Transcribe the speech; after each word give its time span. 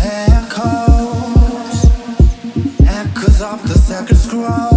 Echoes, 0.00 1.84
echoes 2.86 3.42
of 3.42 3.68
the 3.68 3.74
second 3.78 4.16
scroll. 4.16 4.67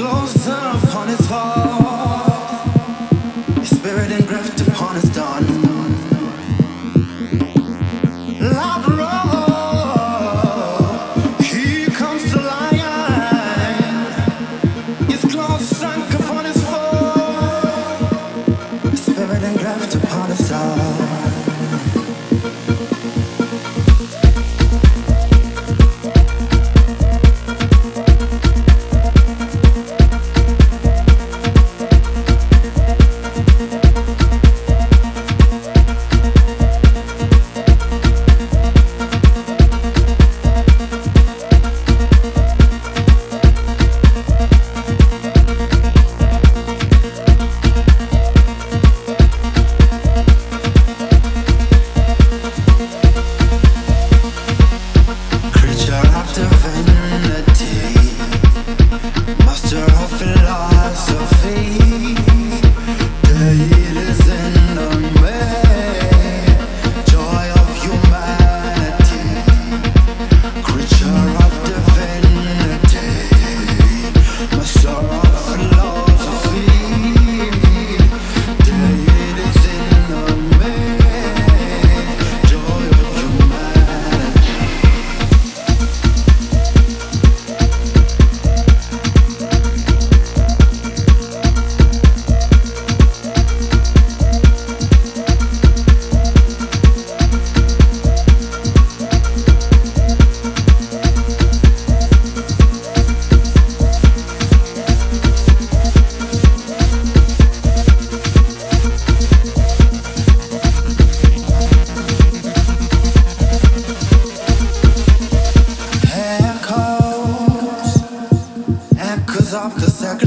closer. 0.00 0.79